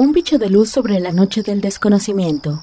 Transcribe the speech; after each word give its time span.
Un 0.00 0.12
bicho 0.12 0.38
de 0.38 0.48
luz 0.48 0.70
sobre 0.70 0.98
la 0.98 1.12
noche 1.12 1.42
del 1.42 1.60
desconocimiento. 1.60 2.62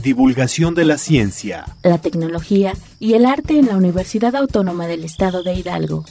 Divulgación 0.00 0.76
de 0.76 0.84
la 0.84 0.96
ciencia, 0.96 1.64
la 1.82 1.98
tecnología 1.98 2.72
y 3.00 3.14
el 3.14 3.26
arte 3.26 3.58
en 3.58 3.66
la 3.66 3.76
Universidad 3.76 4.36
Autónoma 4.36 4.86
del 4.86 5.02
Estado 5.02 5.42
de 5.42 5.54
Hidalgo. 5.54 6.04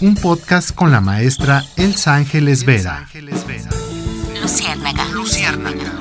Un 0.00 0.14
podcast 0.14 0.74
con 0.74 0.90
la 0.90 1.02
maestra 1.02 1.66
Elsa 1.76 2.14
Ángeles 2.14 2.64
Vera. 2.64 3.06
Luciérnaga. 4.40 5.06
Luciérnaga. 5.12 6.00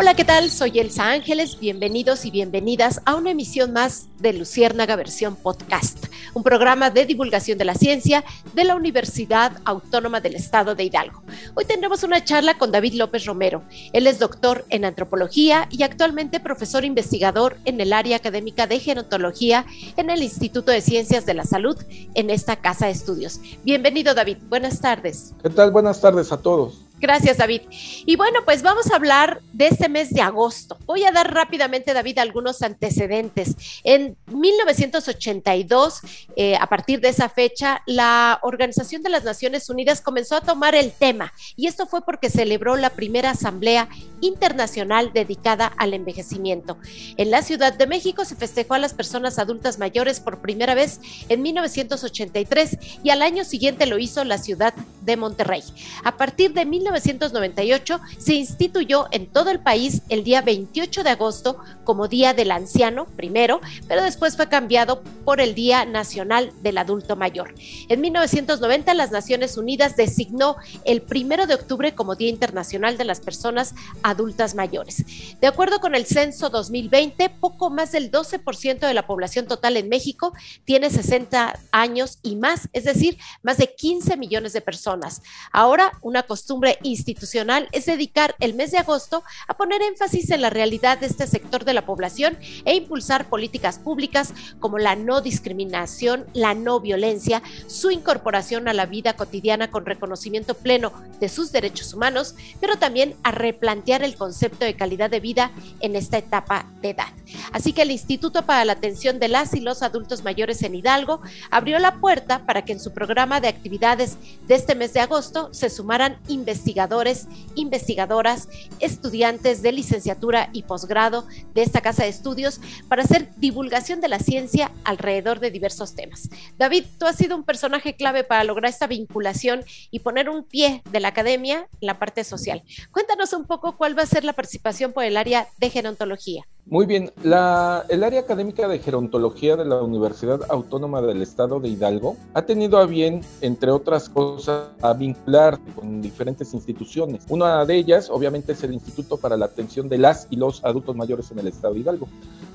Hola, 0.00 0.14
¿qué 0.14 0.24
tal? 0.24 0.48
Soy 0.48 0.78
Elsa 0.78 1.10
Ángeles. 1.10 1.58
Bienvenidos 1.58 2.24
y 2.24 2.30
bienvenidas 2.30 3.00
a 3.04 3.16
una 3.16 3.32
emisión 3.32 3.72
más 3.72 4.06
de 4.20 4.32
Luciérnaga 4.32 4.94
versión 4.94 5.34
podcast, 5.34 6.06
un 6.34 6.44
programa 6.44 6.90
de 6.90 7.04
divulgación 7.04 7.58
de 7.58 7.64
la 7.64 7.74
ciencia 7.74 8.22
de 8.54 8.62
la 8.62 8.76
Universidad 8.76 9.60
Autónoma 9.64 10.20
del 10.20 10.36
Estado 10.36 10.76
de 10.76 10.84
Hidalgo. 10.84 11.24
Hoy 11.56 11.64
tendremos 11.64 12.04
una 12.04 12.22
charla 12.22 12.56
con 12.58 12.70
David 12.70 12.94
López 12.94 13.24
Romero. 13.24 13.64
Él 13.92 14.06
es 14.06 14.20
doctor 14.20 14.64
en 14.68 14.84
antropología 14.84 15.66
y 15.68 15.82
actualmente 15.82 16.38
profesor 16.38 16.84
investigador 16.84 17.56
en 17.64 17.80
el 17.80 17.92
área 17.92 18.18
académica 18.18 18.68
de 18.68 18.78
gerontología 18.78 19.66
en 19.96 20.10
el 20.10 20.22
Instituto 20.22 20.70
de 20.70 20.80
Ciencias 20.80 21.26
de 21.26 21.34
la 21.34 21.44
Salud 21.44 21.76
en 22.14 22.30
esta 22.30 22.54
casa 22.54 22.86
de 22.86 22.92
estudios. 22.92 23.40
Bienvenido, 23.64 24.14
David. 24.14 24.36
Buenas 24.48 24.80
tardes. 24.80 25.34
¿Qué 25.42 25.50
tal? 25.50 25.72
Buenas 25.72 26.00
tardes 26.00 26.30
a 26.30 26.36
todos. 26.36 26.87
Gracias, 27.00 27.36
David. 27.36 27.62
Y 27.70 28.16
bueno, 28.16 28.40
pues 28.44 28.62
vamos 28.62 28.90
a 28.90 28.96
hablar 28.96 29.40
de 29.52 29.68
este 29.68 29.88
mes 29.88 30.10
de 30.10 30.20
agosto. 30.20 30.76
Voy 30.86 31.04
a 31.04 31.12
dar 31.12 31.32
rápidamente, 31.32 31.94
David, 31.94 32.18
algunos 32.18 32.62
antecedentes. 32.62 33.54
En 33.84 34.16
1982, 34.26 36.00
eh, 36.36 36.56
a 36.56 36.66
partir 36.66 37.00
de 37.00 37.08
esa 37.08 37.28
fecha, 37.28 37.82
la 37.86 38.40
Organización 38.42 39.02
de 39.02 39.10
las 39.10 39.24
Naciones 39.24 39.68
Unidas 39.70 40.00
comenzó 40.00 40.36
a 40.36 40.40
tomar 40.40 40.74
el 40.74 40.92
tema 40.92 41.32
y 41.56 41.66
esto 41.66 41.86
fue 41.86 42.04
porque 42.04 42.30
celebró 42.30 42.76
la 42.76 42.90
primera 42.90 43.30
asamblea 43.30 43.88
internacional 44.20 45.12
dedicada 45.12 45.66
al 45.76 45.94
envejecimiento. 45.94 46.78
En 47.16 47.30
la 47.30 47.42
Ciudad 47.42 47.72
de 47.72 47.86
México 47.86 48.24
se 48.24 48.36
festejó 48.36 48.74
a 48.74 48.78
las 48.78 48.94
personas 48.94 49.38
adultas 49.38 49.78
mayores 49.78 50.20
por 50.20 50.40
primera 50.40 50.74
vez 50.74 51.00
en 51.28 51.42
1983 51.42 52.78
y 53.02 53.10
al 53.10 53.22
año 53.22 53.44
siguiente 53.44 53.86
lo 53.86 53.98
hizo 53.98 54.24
la 54.24 54.38
ciudad 54.38 54.74
de 55.02 55.16
Monterrey. 55.16 55.62
A 56.04 56.16
partir 56.16 56.52
de 56.52 56.64
1998 56.88 58.00
se 58.18 58.34
instituyó 58.34 59.08
en 59.10 59.26
todo 59.26 59.50
el 59.50 59.60
país 59.60 60.02
el 60.08 60.24
día 60.24 60.40
28 60.40 61.04
de 61.04 61.10
agosto 61.10 61.58
como 61.84 62.08
Día 62.08 62.32
del 62.34 62.50
Anciano, 62.50 63.06
primero, 63.06 63.60
pero 63.86 64.02
después 64.02 64.36
fue 64.36 64.48
cambiado 64.48 65.02
por 65.24 65.40
el 65.40 65.54
Día 65.54 65.84
Nacional 65.84 66.52
del 66.62 66.78
Adulto 66.78 67.16
Mayor. 67.16 67.54
En 67.88 68.00
1990 68.00 68.94
las 68.94 69.10
Naciones 69.10 69.56
Unidas 69.56 69.96
designó 69.96 70.56
el 70.84 71.02
primero 71.02 71.46
de 71.46 71.54
octubre 71.54 71.94
como 71.94 72.14
Día 72.14 72.28
Internacional 72.28 72.96
de 72.96 73.04
las 73.04 73.20
Personas 73.20 73.74
Adultas 74.02 74.54
Mayores. 74.54 75.04
De 75.40 75.46
acuerdo 75.46 75.80
con 75.80 75.94
el 75.94 76.06
censo 76.06 76.48
2020, 76.48 77.28
poco 77.28 77.70
más 77.70 77.92
del 77.92 78.10
12% 78.10 78.80
de 78.80 78.94
la 78.94 79.06
población 79.06 79.46
total 79.46 79.76
en 79.76 79.88
México 79.88 80.32
tiene 80.64 80.90
60 80.90 81.58
años 81.70 82.18
y 82.22 82.36
más, 82.36 82.68
es 82.72 82.84
decir, 82.84 83.18
más 83.42 83.58
de 83.58 83.74
15 83.74 84.16
millones 84.16 84.52
de 84.52 84.60
personas. 84.60 85.22
Ahora, 85.52 85.92
una 86.02 86.22
costumbre 86.22 86.77
institucional 86.82 87.68
es 87.72 87.86
dedicar 87.86 88.34
el 88.40 88.54
mes 88.54 88.70
de 88.70 88.78
agosto 88.78 89.22
a 89.46 89.56
poner 89.56 89.82
énfasis 89.82 90.30
en 90.30 90.42
la 90.42 90.50
realidad 90.50 90.98
de 90.98 91.06
este 91.06 91.26
sector 91.26 91.64
de 91.64 91.74
la 91.74 91.86
población 91.86 92.38
e 92.64 92.74
impulsar 92.74 93.28
políticas 93.28 93.78
públicas 93.78 94.32
como 94.60 94.78
la 94.78 94.96
no 94.96 95.20
discriminación, 95.20 96.26
la 96.32 96.54
no 96.54 96.80
violencia, 96.80 97.42
su 97.66 97.90
incorporación 97.90 98.68
a 98.68 98.72
la 98.72 98.86
vida 98.86 99.14
cotidiana 99.14 99.70
con 99.70 99.86
reconocimiento 99.86 100.54
pleno 100.54 100.92
de 101.20 101.28
sus 101.28 101.52
derechos 101.52 101.92
humanos, 101.94 102.34
pero 102.60 102.76
también 102.76 103.14
a 103.22 103.30
replantear 103.30 104.02
el 104.02 104.16
concepto 104.16 104.64
de 104.64 104.74
calidad 104.74 105.10
de 105.10 105.20
vida 105.20 105.50
en 105.80 105.96
esta 105.96 106.18
etapa 106.18 106.66
de 106.80 106.90
edad. 106.90 107.08
Así 107.52 107.72
que 107.72 107.82
el 107.82 107.90
Instituto 107.90 108.46
para 108.46 108.64
la 108.64 108.72
Atención 108.72 109.18
de 109.18 109.28
las 109.28 109.54
y 109.54 109.60
los 109.60 109.82
Adultos 109.82 110.22
Mayores 110.22 110.62
en 110.62 110.74
Hidalgo 110.74 111.20
abrió 111.50 111.78
la 111.78 111.96
puerta 111.96 112.46
para 112.46 112.64
que 112.64 112.72
en 112.72 112.80
su 112.80 112.92
programa 112.92 113.40
de 113.40 113.48
actividades 113.48 114.16
de 114.46 114.54
este 114.54 114.74
mes 114.74 114.92
de 114.92 115.00
agosto 115.00 115.48
se 115.52 115.70
sumaran 115.70 116.18
investigaciones 116.28 116.67
investigadores, 116.68 117.28
investigadoras, 117.54 118.48
estudiantes 118.78 119.62
de 119.62 119.72
licenciatura 119.72 120.50
y 120.52 120.64
posgrado 120.64 121.26
de 121.54 121.62
esta 121.62 121.80
casa 121.80 122.02
de 122.02 122.10
estudios 122.10 122.60
para 122.88 123.02
hacer 123.02 123.30
divulgación 123.36 124.02
de 124.02 124.08
la 124.08 124.18
ciencia 124.18 124.70
alrededor 124.84 125.40
de 125.40 125.50
diversos 125.50 125.94
temas. 125.94 126.28
David, 126.58 126.84
tú 126.98 127.06
has 127.06 127.16
sido 127.16 127.36
un 127.36 127.44
personaje 127.44 127.94
clave 127.94 128.22
para 128.22 128.44
lograr 128.44 128.70
esta 128.70 128.86
vinculación 128.86 129.64
y 129.90 130.00
poner 130.00 130.28
un 130.28 130.44
pie 130.44 130.82
de 130.90 131.00
la 131.00 131.08
academia 131.08 131.68
en 131.80 131.86
la 131.86 131.98
parte 131.98 132.22
social. 132.22 132.62
Cuéntanos 132.90 133.32
un 133.32 133.46
poco 133.46 133.76
cuál 133.78 133.98
va 133.98 134.02
a 134.02 134.06
ser 134.06 134.24
la 134.24 134.34
participación 134.34 134.92
por 134.92 135.04
el 135.04 135.16
área 135.16 135.48
de 135.58 135.70
gerontología. 135.70 136.46
Muy 136.70 136.84
bien, 136.84 137.10
la, 137.22 137.86
el 137.88 138.04
área 138.04 138.20
académica 138.20 138.68
de 138.68 138.78
gerontología 138.78 139.56
de 139.56 139.64
la 139.64 139.80
Universidad 139.80 140.40
Autónoma 140.50 141.00
del 141.00 141.22
Estado 141.22 141.60
de 141.60 141.70
Hidalgo 141.70 142.18
ha 142.34 142.42
tenido 142.42 142.76
a 142.76 142.84
bien, 142.84 143.22
entre 143.40 143.70
otras 143.70 144.10
cosas, 144.10 144.68
a 144.82 144.92
vincular 144.92 145.58
con 145.74 146.02
diferentes 146.02 146.52
instituciones. 146.52 147.24
Una 147.30 147.64
de 147.64 147.74
ellas, 147.74 148.10
obviamente, 148.10 148.52
es 148.52 148.62
el 148.64 148.74
Instituto 148.74 149.16
para 149.16 149.38
la 149.38 149.46
Atención 149.46 149.88
de 149.88 149.96
las 149.96 150.26
y 150.28 150.36
los 150.36 150.62
Adultos 150.62 150.94
Mayores 150.94 151.30
en 151.30 151.38
el 151.38 151.46
Estado 151.46 151.72
de 151.72 151.80
Hidalgo. 151.80 152.06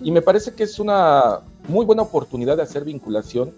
Y 0.04 0.12
me 0.12 0.22
parece 0.22 0.54
que 0.54 0.62
es 0.62 0.78
una 0.78 1.40
muy 1.68 1.84
buena 1.84 2.04
oportunidad 2.04 2.58
de 2.58 2.64
hacer 2.64 2.84
vinculación 2.84 3.52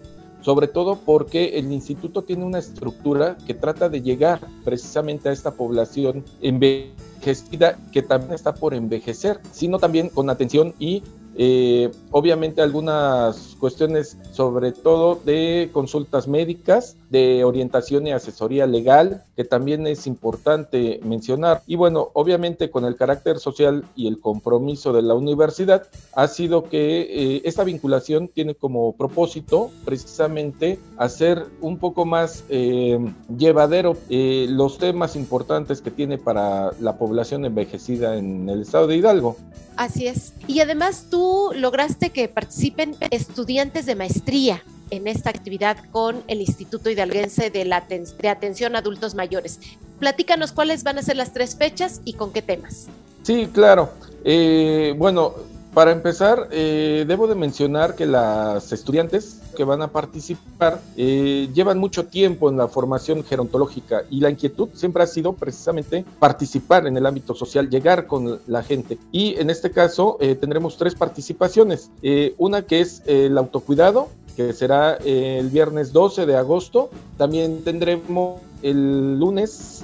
sobre 0.46 0.68
todo 0.68 1.00
porque 1.04 1.58
el 1.58 1.72
instituto 1.72 2.22
tiene 2.22 2.44
una 2.44 2.60
estructura 2.60 3.36
que 3.48 3.52
trata 3.52 3.88
de 3.88 4.00
llegar 4.00 4.38
precisamente 4.64 5.28
a 5.28 5.32
esta 5.32 5.50
población 5.54 6.24
envejecida 6.40 7.76
que 7.90 8.00
también 8.00 8.34
está 8.34 8.54
por 8.54 8.72
envejecer, 8.72 9.40
sino 9.50 9.80
también 9.80 10.08
con 10.08 10.30
atención 10.30 10.72
y 10.78 11.02
eh, 11.36 11.90
obviamente 12.12 12.62
algunas 12.62 13.56
cuestiones 13.58 14.18
sobre 14.30 14.70
todo 14.70 15.20
de 15.24 15.68
consultas 15.72 16.28
médicas, 16.28 16.96
de 17.10 17.44
orientación 17.44 18.06
y 18.06 18.12
asesoría 18.12 18.66
legal, 18.66 19.24
que 19.36 19.44
también 19.44 19.86
es 19.86 20.06
importante 20.06 21.00
mencionar. 21.04 21.62
Y 21.66 21.76
bueno, 21.76 22.10
obviamente 22.14 22.70
con 22.70 22.84
el 22.84 22.96
carácter 22.96 23.38
social 23.38 23.84
y 23.94 24.08
el 24.08 24.20
compromiso 24.20 24.92
de 24.92 25.02
la 25.02 25.14
universidad, 25.14 25.88
ha 26.12 26.28
sido 26.28 26.64
que 26.64 27.00
eh, 27.00 27.42
esta 27.44 27.64
vinculación 27.64 28.28
tiene 28.28 28.54
como 28.54 28.96
propósito 28.96 29.70
precisamente 29.84 30.78
hacer 30.96 31.46
un 31.60 31.78
poco 31.78 32.04
más 32.04 32.44
eh, 32.48 32.98
llevadero 33.36 33.96
los 34.08 34.78
temas 34.78 35.16
importantes 35.16 35.80
que 35.80 35.90
tiene 35.90 36.18
para 36.18 36.72
la 36.80 36.98
población 36.98 37.44
envejecida 37.44 38.16
en 38.16 38.48
el 38.48 38.62
estado 38.62 38.86
de 38.86 38.96
Hidalgo. 38.96 39.36
Así 39.76 40.06
es. 40.06 40.32
Y 40.46 40.60
además 40.60 41.06
tú 41.10 41.50
lograste 41.54 42.10
que 42.10 42.28
participen 42.28 42.96
estudiantes 43.10 43.86
de 43.86 43.94
maestría 43.94 44.62
en 44.90 45.06
esta 45.06 45.30
actividad 45.30 45.76
con 45.90 46.22
el 46.28 46.40
Instituto 46.40 46.90
Hidalguense 46.90 47.50
de, 47.50 47.64
la 47.64 47.82
de 47.82 48.28
Atención 48.28 48.76
a 48.76 48.78
Adultos 48.78 49.14
Mayores. 49.14 49.60
Platícanos 49.98 50.52
cuáles 50.52 50.84
van 50.84 50.98
a 50.98 51.02
ser 51.02 51.16
las 51.16 51.32
tres 51.32 51.56
fechas 51.56 52.00
y 52.04 52.14
con 52.14 52.32
qué 52.32 52.42
temas. 52.42 52.86
Sí, 53.22 53.48
claro. 53.52 53.90
Eh, 54.24 54.94
bueno, 54.98 55.34
para 55.76 55.92
empezar, 55.92 56.48
eh, 56.52 57.04
debo 57.06 57.26
de 57.26 57.34
mencionar 57.34 57.96
que 57.96 58.06
las 58.06 58.72
estudiantes 58.72 59.42
que 59.54 59.62
van 59.62 59.82
a 59.82 59.88
participar 59.88 60.80
eh, 60.96 61.50
llevan 61.52 61.76
mucho 61.76 62.06
tiempo 62.06 62.48
en 62.48 62.56
la 62.56 62.66
formación 62.66 63.22
gerontológica 63.22 64.04
y 64.08 64.20
la 64.20 64.30
inquietud 64.30 64.70
siempre 64.72 65.02
ha 65.02 65.06
sido 65.06 65.34
precisamente 65.34 66.02
participar 66.18 66.86
en 66.86 66.96
el 66.96 67.04
ámbito 67.04 67.34
social, 67.34 67.68
llegar 67.68 68.06
con 68.06 68.40
la 68.46 68.62
gente. 68.62 68.96
Y 69.12 69.38
en 69.38 69.50
este 69.50 69.70
caso 69.70 70.16
eh, 70.18 70.34
tendremos 70.34 70.78
tres 70.78 70.94
participaciones. 70.94 71.90
una 72.38 72.62
que 72.62 72.80
es 72.80 73.02
el 73.04 73.36
autocuidado, 73.36 74.08
que 74.36 74.52
será 74.52 74.94
el 74.96 75.48
viernes 75.48 75.92
12 75.92 76.26
de 76.26 76.36
agosto. 76.36 76.90
También 77.16 77.64
tendremos 77.64 78.40
el 78.62 79.18
lunes, 79.18 79.82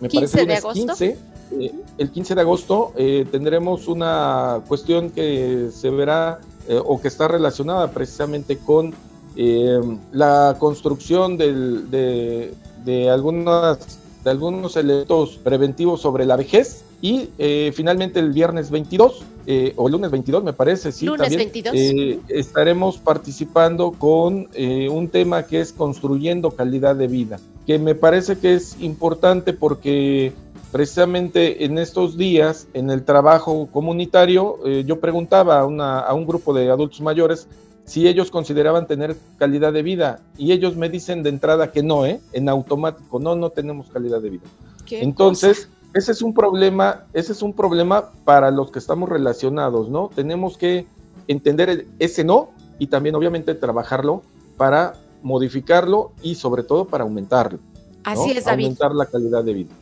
me 0.00 0.08
parece 0.08 0.42
lunes 0.42 0.64
15 0.72 1.18
eh, 1.60 1.72
el 1.98 2.10
15 2.10 2.34
de 2.34 2.40
agosto 2.40 2.92
eh, 2.96 3.26
tendremos 3.30 3.86
una 3.86 4.62
cuestión 4.66 5.10
que 5.10 5.68
se 5.72 5.90
verá 5.90 6.40
eh, 6.68 6.80
o 6.82 7.00
que 7.00 7.08
está 7.08 7.28
relacionada 7.28 7.90
precisamente 7.90 8.58
con 8.58 8.94
la 10.12 10.54
construcción 10.60 11.36
de, 11.36 12.54
algunas, 13.10 13.78
de 14.22 14.30
algunos 14.30 14.76
elementos 14.76 15.40
preventivos 15.42 16.00
sobre 16.02 16.24
la 16.24 16.36
vejez. 16.36 16.84
Y 17.06 17.28
finalmente 17.74 18.18
el 18.18 18.32
viernes 18.32 18.70
22, 18.70 19.24
o 19.76 19.86
el 19.86 19.92
lunes 19.92 20.10
22 20.10 20.42
me 20.42 20.54
parece, 20.54 20.90
sí, 20.90 21.04
también, 21.04 22.22
estaremos 22.28 22.96
participando 22.96 23.92
con 23.92 24.48
un 24.90 25.08
tema 25.08 25.42
que 25.42 25.60
es 25.60 25.74
construyendo 25.74 26.52
calidad 26.52 26.96
de 26.96 27.08
vida, 27.08 27.38
que 27.66 27.78
me 27.78 27.94
parece 27.94 28.38
que 28.38 28.54
es 28.54 28.80
importante 28.80 29.52
porque 29.52 30.32
precisamente 30.74 31.64
en 31.64 31.78
estos 31.78 32.16
días, 32.16 32.66
en 32.74 32.90
el 32.90 33.04
trabajo 33.04 33.68
comunitario, 33.70 34.58
eh, 34.66 34.82
yo 34.84 34.98
preguntaba 34.98 35.60
a, 35.60 36.14
un 36.14 36.26
grupo 36.26 36.52
de 36.52 36.68
adultos 36.68 37.00
mayores 37.00 37.46
si 37.84 38.08
ellos 38.08 38.28
consideraban 38.28 38.88
tener 38.88 39.16
calidad 39.38 39.72
de 39.72 39.84
vida 39.84 40.18
y 40.36 40.50
ellos 40.50 40.74
me 40.74 40.88
dicen 40.88 41.22
de 41.22 41.28
entrada 41.30 41.70
que 41.70 41.84
no, 41.84 42.06
¿eh? 42.06 42.18
en 42.32 42.48
automático, 42.48 43.20
no, 43.20 43.36
no 43.36 43.50
tenemos 43.50 43.88
calidad 43.88 44.20
de 44.20 44.30
vida. 44.30 44.42
Entonces, 44.90 45.68
ese 45.94 46.12
es 46.12 46.22
un 46.22 46.34
problema, 46.34 47.04
ese 47.12 47.32
es 47.32 47.42
un 47.42 47.52
problema 47.52 48.10
para 48.24 48.50
los 48.50 48.70
que 48.70 48.80
estamos 48.80 49.08
relacionados, 49.08 49.88
¿no? 49.88 50.10
Tenemos 50.14 50.58
que 50.58 50.86
entender 51.28 51.86
ese 51.98 52.24
no 52.24 52.50
y 52.78 52.88
también 52.88 53.14
obviamente 53.14 53.54
trabajarlo 53.54 54.22
para 54.56 54.94
modificarlo 55.22 56.12
y 56.22 56.34
sobre 56.34 56.64
todo 56.64 56.84
para 56.84 57.04
aumentarlo. 57.04 57.60
Así 58.02 58.32
es, 58.32 58.44
David. 58.44 58.64
Aumentar 58.64 58.94
la 58.94 59.06
calidad 59.06 59.44
de 59.44 59.52
vida. 59.54 59.74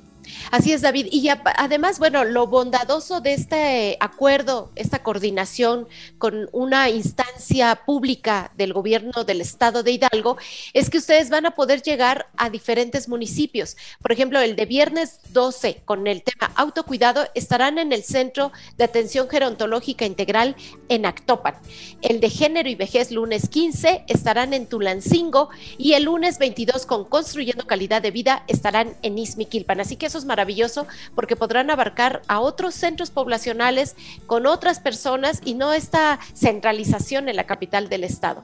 Así 0.50 0.72
es, 0.72 0.82
David. 0.82 1.08
Y 1.10 1.28
además, 1.28 1.98
bueno, 1.98 2.24
lo 2.24 2.46
bondadoso 2.46 3.20
de 3.20 3.34
este 3.34 3.96
acuerdo, 4.00 4.70
esta 4.76 5.02
coordinación 5.02 5.88
con 6.19 6.48
una 6.52 6.90
instancia 6.90 7.82
pública 7.86 8.52
del 8.56 8.72
gobierno 8.72 9.24
del 9.24 9.40
estado 9.40 9.82
de 9.82 9.92
Hidalgo, 9.92 10.36
es 10.72 10.90
que 10.90 10.98
ustedes 10.98 11.30
van 11.30 11.46
a 11.46 11.52
poder 11.52 11.82
llegar 11.82 12.26
a 12.36 12.50
diferentes 12.50 13.08
municipios. 13.08 13.76
Por 14.00 14.12
ejemplo, 14.12 14.40
el 14.40 14.56
de 14.56 14.66
viernes 14.66 15.20
12 15.30 15.82
con 15.84 16.06
el 16.06 16.22
tema 16.22 16.52
autocuidado 16.54 17.26
estarán 17.34 17.78
en 17.78 17.92
el 17.92 18.02
Centro 18.02 18.52
de 18.76 18.84
Atención 18.84 19.28
Gerontológica 19.28 20.04
Integral 20.04 20.56
en 20.88 21.06
Actopan. 21.06 21.56
El 22.00 22.20
de 22.20 22.30
género 22.30 22.69
y 22.69 22.74
vejez 22.74 23.10
lunes 23.10 23.48
15 23.48 24.04
estarán 24.08 24.54
en 24.54 24.66
Tulancingo 24.66 25.48
y 25.78 25.94
el 25.94 26.04
lunes 26.04 26.38
22 26.38 26.86
con 26.86 27.04
Construyendo 27.04 27.66
Calidad 27.66 28.02
de 28.02 28.10
Vida 28.10 28.44
estarán 28.48 28.94
en 29.02 29.19
Izmiquilpan. 29.19 29.80
Así 29.80 29.96
que 29.96 30.10
eso 30.12 30.19
es 30.19 30.25
maravilloso 30.26 30.87
porque 31.14 31.37
podrán 31.37 31.70
abarcar 31.70 32.20
a 32.29 32.41
otros 32.41 32.75
centros 32.75 33.11
poblacionales 33.11 33.97
con 34.26 34.47
otras 34.47 34.79
personas 34.79 35.41
y 35.43 35.55
no 35.55 35.73
esta 35.73 36.20
centralización 36.35 37.31
en 37.31 37.37
la 37.37 37.47
capital 37.47 37.88
del 37.88 38.05
estado. 38.05 38.43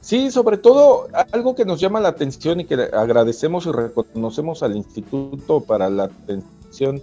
Sí, 0.00 0.30
sobre 0.30 0.58
todo 0.58 1.08
algo 1.32 1.56
que 1.56 1.64
nos 1.64 1.80
llama 1.80 1.98
la 1.98 2.10
atención 2.10 2.60
y 2.60 2.66
que 2.66 2.74
agradecemos 2.74 3.66
y 3.66 3.72
reconocemos 3.72 4.62
al 4.62 4.76
Instituto 4.76 5.60
para 5.60 5.90
la 5.90 6.04
Atención 6.04 7.02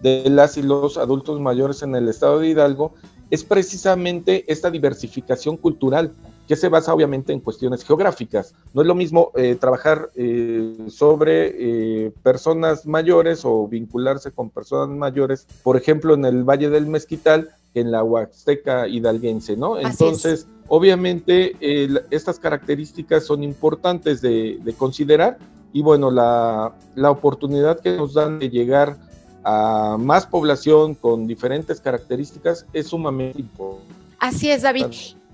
de 0.00 0.30
las 0.30 0.56
y 0.56 0.62
los 0.62 0.96
Adultos 0.96 1.38
Mayores 1.38 1.82
en 1.82 1.94
el 1.94 2.08
estado 2.08 2.38
de 2.38 2.48
Hidalgo 2.48 2.94
es 3.30 3.44
precisamente 3.44 4.50
esta 4.50 4.70
diversificación 4.70 5.58
cultural 5.58 6.14
que 6.46 6.56
se 6.56 6.68
basa 6.68 6.92
obviamente 6.92 7.32
en 7.32 7.40
cuestiones 7.40 7.84
geográficas. 7.84 8.54
No 8.74 8.82
es 8.82 8.88
lo 8.88 8.94
mismo 8.94 9.30
eh, 9.36 9.56
trabajar 9.58 10.10
eh, 10.14 10.76
sobre 10.88 12.06
eh, 12.06 12.12
personas 12.22 12.86
mayores 12.86 13.44
o 13.44 13.66
vincularse 13.68 14.32
con 14.32 14.50
personas 14.50 14.88
mayores, 14.88 15.46
por 15.62 15.76
ejemplo, 15.76 16.14
en 16.14 16.24
el 16.24 16.44
Valle 16.44 16.68
del 16.68 16.86
Mezquital, 16.86 17.50
que 17.72 17.80
en 17.80 17.90
la 17.90 18.02
Huasteca 18.02 18.86
hidalguense, 18.86 19.56
¿no? 19.56 19.78
Entonces, 19.78 20.46
obviamente, 20.68 21.56
estas 22.10 22.38
características 22.38 23.24
son 23.24 23.42
importantes 23.42 24.20
de, 24.20 24.60
considerar 24.76 25.38
y 25.72 25.80
bueno, 25.80 26.10
la, 26.10 26.74
la 26.94 27.10
oportunidad 27.10 27.80
que 27.80 27.96
nos 27.96 28.12
dan 28.12 28.38
de 28.38 28.50
llegar 28.50 28.98
a 29.44 29.96
más 29.98 30.26
población 30.26 30.94
con 30.94 31.26
diferentes 31.26 31.80
características 31.80 32.66
es 32.74 32.88
sumamente 32.88 33.40
importante. 33.40 33.94
Así 34.18 34.50
es, 34.50 34.62
David. 34.62 34.86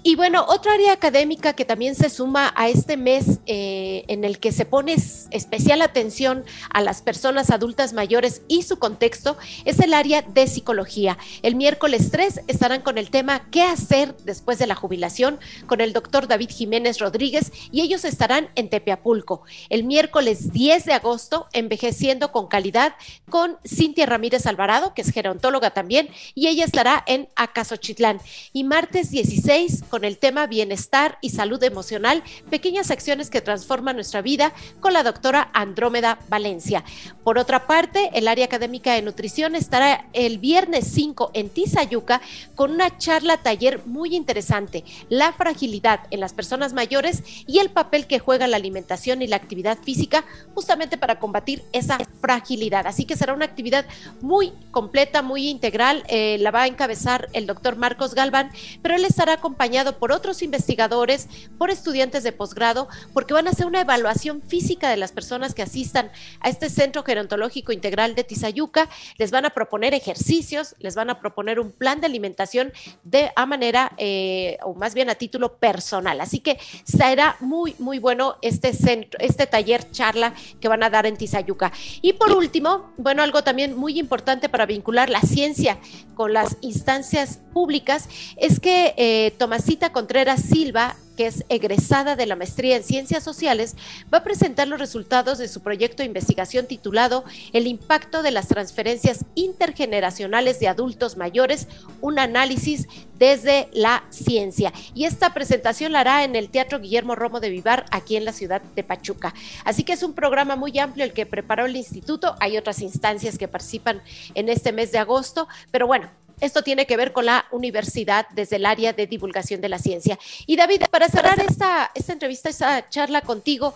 Y 0.03 0.15
bueno, 0.15 0.45
otra 0.49 0.75
área 0.75 0.93
académica 0.93 1.55
que 1.55 1.65
también 1.65 1.95
se 1.95 2.09
suma 2.09 2.53
a 2.56 2.69
este 2.69 2.97
mes 2.97 3.41
eh, 3.47 4.05
en 4.09 4.25
el 4.25 4.39
que 4.39 4.53
se 4.53 4.65
pone 4.65 4.95
especial 4.95 5.83
atención 5.83 6.45
a 6.71 6.81
las 6.83 7.03
personas 7.03 7.50
adultas 7.50 7.93
mayores 7.93 8.43
y 8.49 8.62
su 8.62 8.79
contexto 8.79 9.37
es 9.65 9.81
el 9.81 9.93
área 9.93 10.23
de 10.23 10.47
psicología. 10.47 11.19
El 11.43 11.56
miércoles 11.56 12.11
3 12.11 12.43
estarán 12.47 12.83
con 12.83 12.97
el 12.97 13.11
tema 13.11 13.50
¿Qué 13.50 13.62
hacer 13.62 14.17
después 14.25 14.59
de 14.59 14.67
la 14.67 14.75
jubilación? 14.75 15.39
con 15.67 15.81
el 15.81 15.93
doctor 15.93 16.29
David 16.29 16.50
Jiménez 16.50 16.99
Rodríguez 16.99 17.53
y 17.71 17.81
ellos 17.81 18.05
estarán 18.05 18.49
en 18.55 18.71
Tepeapulco. 18.71 19.43
El 19.69 19.85
miércoles 19.85 20.53
10 20.53 20.85
de 20.85 20.93
agosto, 20.93 21.49
envejeciendo 21.53 22.33
con 22.33 22.47
calidad 22.47 22.95
con 23.29 23.59
Cintia 23.67 24.06
Ramírez 24.06 24.47
Alvarado, 24.47 24.95
que 24.95 25.03
es 25.03 25.11
gerontóloga 25.11 25.71
también, 25.71 26.09
y 26.35 26.47
ella 26.49 26.65
estará 26.65 27.03
en 27.06 27.29
Acasochitlán. 27.37 28.21
Y 28.53 28.65
martes 28.65 29.11
16 29.11 29.85
con 29.88 30.05
el 30.05 30.19
tema 30.19 30.46
bienestar 30.46 31.19
y 31.20 31.31
salud 31.31 31.62
emocional, 31.62 32.23
pequeñas 32.50 32.90
acciones 32.90 33.31
que 33.31 33.40
transforman 33.40 33.96
nuestra 33.96 34.23
vida 34.23 34.52
con 34.81 34.93
la 34.93 35.02
doctora 35.02 35.50
Andrómeda 35.52 36.19
Valencia. 36.29 36.85
Por 37.25 37.38
otra 37.38 37.67
parte, 37.67 38.11
el 38.14 38.29
área 38.29 38.46
académica 38.46 38.94
de 38.94 39.02
nutrición 39.02 39.55
estará 39.55 40.06
el 40.12 40.38
viernes 40.38 40.87
5 40.93 41.32
en 41.35 41.50
Tizayuca 41.50 42.20
con 42.55 42.73
una 42.73 42.96
charla 42.99 43.38
taller 43.38 43.82
muy 43.87 44.14
interesante, 44.14 44.85
la 45.08 45.32
fragilidad 45.32 46.00
en 46.11 46.20
las 46.20 46.32
personas 46.32 46.73
mayores 46.73 47.23
y 47.46 47.58
el 47.58 47.70
papel 47.70 48.06
que 48.06 48.19
juega 48.19 48.46
la 48.46 48.56
alimentación 48.56 49.23
y 49.23 49.26
la 49.26 49.37
actividad 49.37 49.79
física 49.79 50.25
justamente 50.55 50.99
para 50.99 51.19
combatir 51.19 51.62
esa 51.73 51.99
fragilidad. 52.20 52.87
Así 52.87 53.05
que 53.05 53.17
será 53.17 53.32
una 53.32 53.44
actividad 53.44 53.87
muy 54.20 54.52
completa, 54.70 55.23
muy 55.23 55.49
integral. 55.49 56.05
Eh, 56.08 56.38
la 56.40 56.50
va 56.50 56.62
a 56.62 56.67
encabezar 56.67 57.29
el 57.32 57.46
doctor 57.46 57.76
Marcos 57.76 58.14
Galván, 58.14 58.50
pero 58.82 58.96
él 58.96 59.05
estará 59.05 59.35
acompañado 59.35 59.77
por 59.84 60.12
otros 60.12 60.42
investigadores, 60.42 61.28
por 61.56 61.70
estudiantes 61.70 62.22
de 62.22 62.32
posgrado, 62.32 62.88
porque 63.12 63.34
van 63.34 63.46
a 63.46 63.50
hacer 63.50 63.66
una 63.66 63.80
evaluación 63.80 64.42
física 64.42 64.90
de 64.90 64.96
las 64.96 65.12
personas 65.12 65.54
que 65.54 65.62
asistan 65.62 66.10
a 66.40 66.48
este 66.48 66.69
Centro 66.69 67.02
Gerontológico 67.04 67.72
Integral 67.72 68.14
de 68.14 68.25
Tizayuca. 68.25 68.88
Les 69.16 69.30
van 69.30 69.44
a 69.44 69.50
proponer 69.50 69.94
ejercicios, 69.94 70.75
les 70.78 70.94
van 70.94 71.10
a 71.10 71.20
proponer 71.20 71.60
un 71.60 71.70
plan 71.70 72.00
de 72.00 72.06
alimentación 72.06 72.72
de 73.04 73.30
a 73.36 73.46
manera, 73.46 73.92
eh, 73.98 74.58
o 74.62 74.75
más 74.75 74.94
bien 74.94 75.10
a 75.10 75.14
título 75.14 75.56
personal. 75.56 76.20
Así 76.20 76.40
que 76.40 76.58
será 76.84 77.36
muy, 77.40 77.75
muy 77.78 77.98
bueno 77.98 78.36
este 78.42 78.72
centro, 78.72 79.20
este 79.20 79.46
taller 79.46 79.90
charla 79.90 80.34
que 80.60 80.69
van 80.69 80.82
a 80.82 80.90
dar 80.90 81.06
en 81.06 81.16
Tizayuca. 81.16 81.72
Y 82.02 82.14
por 82.14 82.32
último, 82.32 82.92
bueno, 82.96 83.22
algo 83.22 83.42
también 83.42 83.76
muy 83.76 83.98
importante 83.98 84.48
para 84.48 84.66
vincular 84.66 85.08
la 85.08 85.20
ciencia 85.20 85.78
con 86.14 86.32
las 86.32 86.56
instancias 86.62 87.38
públicas 87.52 88.08
es 88.36 88.60
que 88.60 88.94
eh, 88.96 89.32
Tomás 89.38 89.68
Cita 89.69 89.93
Contreras 89.93 90.41
Silva, 90.41 90.97
que 91.19 91.26
es 91.26 91.44
egresada 91.50 92.17
de 92.17 92.25
la 92.25 92.37
maestría 92.37 92.75
en 92.75 92.82
Ciencias 92.82 93.23
Sociales, 93.23 93.76
va 94.11 94.19
a 94.19 94.25
presentar 94.25 94.67
los 94.67 94.81
resultados 94.81 95.37
de 95.37 95.47
su 95.47 95.61
proyecto 95.61 95.99
de 96.03 96.06
investigación 96.06 96.65
titulado 96.65 97.23
El 97.53 97.67
impacto 97.67 98.23
de 98.23 98.31
las 98.31 98.49
transferencias 98.49 99.26
intergeneracionales 99.35 100.59
de 100.59 100.69
adultos 100.69 101.19
mayores, 101.19 101.69
un 102.00 102.19
análisis 102.19 102.88
desde 103.19 103.69
la 103.75 104.05
ciencia. 104.09 104.73
Y 104.94 105.05
esta 105.05 105.35
presentación 105.35 105.93
la 105.93 106.00
hará 106.00 106.25
en 106.25 106.35
el 106.35 106.49
Teatro 106.49 106.81
Guillermo 106.81 107.14
Romo 107.14 107.38
de 107.38 107.50
Vivar, 107.50 107.85
aquí 107.91 108.17
en 108.17 108.25
la 108.25 108.32
ciudad 108.32 108.62
de 108.62 108.85
Pachuca. 108.85 109.35
Así 109.67 109.85
que 109.85 109.93
es 109.93 110.03
un 110.03 110.14
programa 110.14 110.56
muy 110.56 110.79
amplio 110.79 111.05
el 111.05 111.12
que 111.12 111.26
preparó 111.26 111.67
el 111.67 111.76
instituto. 111.76 112.37
Hay 112.40 112.57
otras 112.57 112.81
instancias 112.81 113.37
que 113.37 113.49
participan 113.49 114.00
en 114.35 114.49
este 114.49 114.73
mes 114.73 114.92
de 114.92 114.99
agosto, 114.99 115.47
pero 115.71 115.87
bueno, 115.87 116.09
esto 116.40 116.62
tiene 116.62 116.87
que 116.87 116.97
ver 116.97 117.12
con 117.12 117.26
la 117.26 117.47
universidad 117.50 118.26
desde 118.30 118.57
el 118.57 118.66
área 118.66 118.92
de 118.92 119.07
divulgación 119.07 119.61
de 119.61 119.68
la 119.68 119.78
ciencia. 119.78 120.18
Y 120.47 120.57
David, 120.57 120.83
para 120.90 121.09
cerrar 121.09 121.40
esta, 121.40 121.90
esta 121.95 122.12
entrevista, 122.12 122.49
esta 122.49 122.88
charla 122.88 123.23
contigo, 123.23 123.75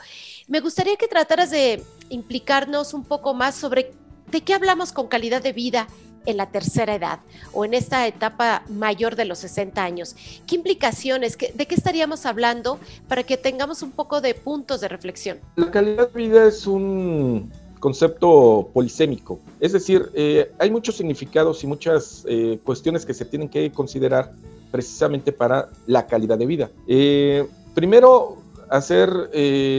me 0.48 0.60
gustaría 0.60 0.96
que 0.96 1.08
trataras 1.08 1.50
de 1.50 1.82
implicarnos 2.08 2.94
un 2.94 3.04
poco 3.04 3.34
más 3.34 3.54
sobre 3.54 3.92
de 4.30 4.40
qué 4.40 4.54
hablamos 4.54 4.92
con 4.92 5.08
calidad 5.08 5.42
de 5.42 5.52
vida 5.52 5.86
en 6.26 6.36
la 6.36 6.50
tercera 6.50 6.94
edad 6.94 7.20
o 7.52 7.64
en 7.64 7.74
esta 7.74 8.06
etapa 8.06 8.62
mayor 8.68 9.16
de 9.16 9.24
los 9.24 9.38
60 9.40 9.82
años. 9.82 10.14
¿Qué 10.46 10.54
implicaciones, 10.54 11.36
de 11.36 11.66
qué 11.66 11.74
estaríamos 11.74 12.26
hablando 12.26 12.78
para 13.08 13.24
que 13.24 13.36
tengamos 13.36 13.82
un 13.82 13.90
poco 13.90 14.20
de 14.20 14.34
puntos 14.34 14.80
de 14.80 14.88
reflexión? 14.88 15.40
La 15.56 15.70
calidad 15.70 16.10
de 16.10 16.18
vida 16.18 16.46
es 16.46 16.66
un 16.66 17.52
concepto 17.82 18.70
polisémico. 18.72 19.40
Es 19.58 19.72
decir, 19.72 20.08
eh, 20.14 20.52
hay 20.60 20.70
muchos 20.70 20.96
significados 20.96 21.64
y 21.64 21.66
muchas 21.66 22.24
eh, 22.28 22.60
cuestiones 22.62 23.04
que 23.04 23.12
se 23.12 23.24
tienen 23.24 23.48
que 23.48 23.72
considerar 23.72 24.30
precisamente 24.70 25.32
para 25.32 25.68
la 25.88 26.06
calidad 26.06 26.38
de 26.38 26.46
vida. 26.46 26.70
Eh, 26.86 27.44
primero, 27.74 28.36
hacer 28.70 29.10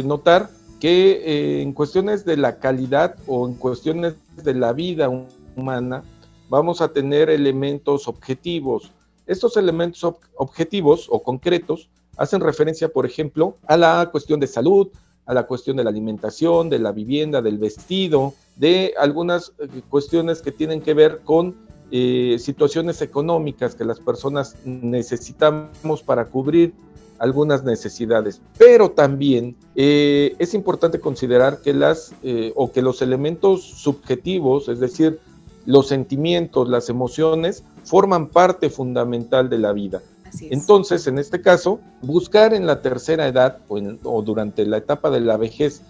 notar 0.04 0.50
que 0.82 1.62
en 1.62 1.72
cuestiones 1.72 2.26
de 2.26 2.36
la 2.36 2.60
calidad 2.60 3.16
o 3.26 3.48
en 3.48 3.54
cuestiones 3.54 4.16
de 4.36 4.54
la 4.54 4.74
vida 4.74 5.10
humana, 5.56 6.04
vamos 6.50 6.82
a 6.82 6.90
tener 6.90 7.30
elementos 7.30 8.10
objetivos. 8.10 8.92
Estos 9.26 9.56
elementos 9.56 10.16
objetivos 10.36 11.08
o 11.10 11.24
concretos 11.24 11.90
hacen 12.18 12.42
referencia, 12.42 12.90
por 12.90 13.06
ejemplo, 13.06 13.56
a 13.66 13.78
la 13.78 14.10
cuestión 14.12 14.42
de 14.42 14.48
salud, 14.48 14.90
a 15.26 15.34
la 15.34 15.44
cuestión 15.44 15.78
de 15.78 15.84
la 15.84 15.90
alimentación, 15.90 16.70
de 16.70 16.80
la 16.80 16.92
vivienda, 16.92 17.42
del 17.42 17.58
vestido, 17.58 18.34
de 18.56 18.94
algunas 18.98 19.54
eh, 19.60 19.82
cuestiones 19.90 20.42
que 20.42 20.52
tienen 20.52 20.82
que 20.82 20.94
ver 20.94 21.22
con 21.24 21.56
eh, 21.92 22.38
situaciones 22.40 23.02
económicas 23.02 23.76
que 23.76 23.86
las 23.86 24.00
personas 24.00 24.56
necesitamos 24.66 26.04
para 26.04 26.26
cubrir 26.26 26.74
algunas 27.20 27.64
necesidades. 27.64 28.42
Pero 28.58 28.92
también 28.92 29.56
eh, 29.76 30.36
es 30.40 30.54
importante 30.54 31.00
considerar 31.00 31.62
que 31.62 31.74
las 31.74 32.14
o 32.56 32.72
que 32.72 32.82
los 32.82 33.02
elementos 33.02 33.64
subjetivos, 33.64 34.68
es 34.68 34.80
decir, 34.80 35.20
los 35.66 35.88
sentimientos, 35.88 36.68
las 36.68 36.90
emociones, 36.90 37.64
forman 37.84 38.28
parte 38.28 38.70
fundamental 38.70 39.50
de 39.50 39.60
la 39.60 39.72
vida. 39.72 40.02
Entonces, 40.42 41.08
en 41.08 41.20
este 41.20 41.42
caso, 41.42 41.80
buscar 42.02 42.54
en 42.54 42.66
la 42.66 42.82
tercera 42.82 43.28
edad 43.28 43.60
o, 43.68 44.22
durante 44.22 44.66
la 44.66 44.78
etapa 44.78 45.10
de 45.10 45.22
la 45.22 45.38
vejez, 45.38 45.82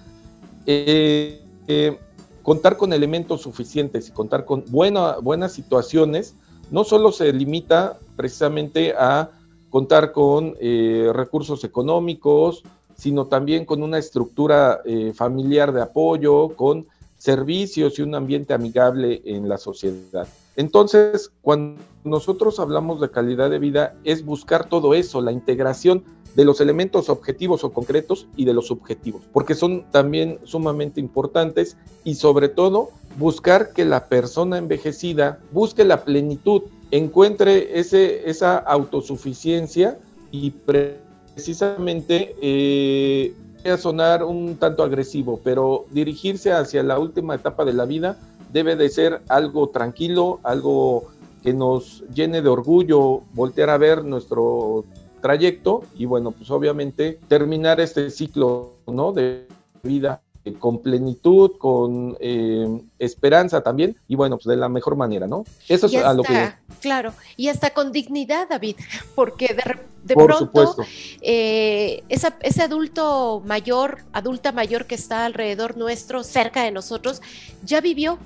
eh, 0.65 1.41
eh, 1.67 1.97
contar 2.41 2.77
con 2.77 2.93
elementos 2.93 3.41
suficientes 3.41 4.09
y 4.09 4.11
contar 4.11 4.45
con 4.45 4.65
buenas 4.67 5.53
situaciones, 5.53 6.35
no 6.71 6.83
solo 6.83 7.11
se 7.11 7.31
limita 7.31 7.99
precisamente 8.15 8.93
a 8.97 9.29
contar 9.69 10.11
con 10.11 10.55
eh, 10.59 11.09
recursos 11.13 11.63
económicos, 11.63 12.63
sino 12.95 13.25
también 13.25 13.65
con 13.65 13.81
una 13.81 13.97
estructura 13.97 14.81
familiar 15.15 15.73
de 15.73 15.81
apoyo, 15.81 16.49
con 16.55 16.85
servicios 17.23 17.97
y 17.97 18.01
un 18.01 18.15
ambiente 18.15 18.53
amigable 18.53 19.21
en 19.23 19.47
la 19.47 19.57
sociedad. 19.57 20.27
Entonces, 20.57 21.31
cuando 21.41 21.81
nosotros 22.03 22.59
hablamos 22.59 22.99
de 22.99 23.11
calidad 23.11 23.49
de 23.49 23.59
vida, 23.59 23.95
es 24.03 24.25
buscar 24.25 24.67
todo 24.67 24.93
eso, 24.93 25.21
la 25.21 25.31
integración 25.31 26.03
de 26.35 26.43
los 26.43 26.59
elementos 26.59 27.07
objetivos 27.07 27.63
o 27.63 27.71
concretos 27.71 28.27
y 28.35 28.43
de 28.43 28.53
los 28.53 28.67
subjetivos, 28.67 29.21
porque 29.31 29.55
son 29.55 29.85
también 29.89 30.37
sumamente 30.43 30.99
importantes 30.99 31.77
y 32.03 32.15
sobre 32.15 32.49
todo 32.49 32.89
buscar 33.17 33.71
que 33.71 33.85
la 33.85 34.09
persona 34.09 34.57
envejecida 34.57 35.39
busque 35.53 35.85
la 35.85 36.03
plenitud, 36.03 36.63
encuentre 36.91 37.79
ese, 37.79 38.29
esa 38.29 38.57
autosuficiencia 38.57 39.97
y 40.29 40.51
precisamente 40.51 42.35
eh, 42.41 43.33
a 43.69 43.77
sonar 43.77 44.23
un 44.23 44.57
tanto 44.57 44.83
agresivo, 44.83 45.39
pero 45.43 45.85
dirigirse 45.91 46.51
hacia 46.51 46.83
la 46.83 46.99
última 46.99 47.35
etapa 47.35 47.65
de 47.65 47.73
la 47.73 47.85
vida 47.85 48.17
debe 48.51 48.75
de 48.75 48.89
ser 48.89 49.21
algo 49.29 49.69
tranquilo, 49.69 50.39
algo 50.43 51.05
que 51.41 51.53
nos 51.53 52.03
llene 52.13 52.41
de 52.41 52.49
orgullo, 52.49 53.21
voltear 53.33 53.69
a 53.69 53.77
ver 53.77 54.03
nuestro 54.03 54.85
trayecto 55.21 55.83
y 55.95 56.05
bueno, 56.05 56.31
pues 56.31 56.51
obviamente 56.51 57.19
terminar 57.27 57.79
este 57.79 58.09
ciclo, 58.09 58.73
¿no? 58.87 59.11
De 59.11 59.47
vida 59.81 60.21
con 60.59 60.81
plenitud, 60.81 61.51
con 61.57 62.17
eh, 62.19 62.81
esperanza 62.99 63.61
también, 63.61 63.95
y 64.07 64.15
bueno, 64.15 64.37
pues 64.37 64.45
de 64.47 64.57
la 64.57 64.67
mejor 64.67 64.97
manera, 64.97 65.25
¿no? 65.25 65.45
Eso 65.69 65.85
es 65.87 65.95
a 65.95 66.13
lo 66.13 66.23
que... 66.23 66.53
Claro, 66.81 67.13
y 67.37 67.47
hasta 67.47 67.69
con 67.69 67.93
dignidad, 67.93 68.49
David, 68.49 68.75
porque 69.15 69.55
de, 70.03 70.15
pronto 70.15 70.75
eh, 71.21 72.03
ese 72.09 72.61
adulto 72.61 73.41
mayor, 73.45 73.99
adulta 74.11 74.51
mayor 74.51 74.85
que 74.85 74.95
está 74.95 75.25
alrededor 75.25 75.77
nuestro, 75.77 76.23
cerca 76.23 76.63
de 76.63 76.71
nosotros, 76.71 77.21
ya 77.63 77.79
vivió, 77.79 78.19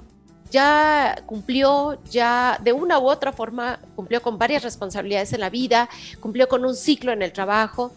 ya 0.50 1.22
cumplió, 1.28 2.00
ya 2.10 2.60
de 2.64 2.74
una 2.74 2.98
u 2.98 3.08
otra 3.10 3.32
forma 3.32 3.80
cumplió 3.96 4.24
con 4.24 4.40
varias 4.40 4.64
responsabilidades 4.64 5.34
en 5.34 5.42
la 5.42 5.52
vida, 5.52 5.88
cumplió 6.20 6.48
con 6.48 6.66
un 6.66 6.76
ciclo 6.76 7.12
en 7.12 7.22
el 7.22 7.32
trabajo 7.32 7.92